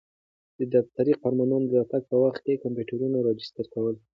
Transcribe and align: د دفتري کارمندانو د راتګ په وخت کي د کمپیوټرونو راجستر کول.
د 0.59 0.61
دفتري 0.75 1.13
کارمندانو 1.21 1.67
د 1.69 1.71
راتګ 1.79 2.03
په 2.11 2.15
وخت 2.23 2.39
کي 2.45 2.53
د 2.55 2.61
کمپیوټرونو 2.63 3.17
راجستر 3.27 3.65
کول. 3.73 3.95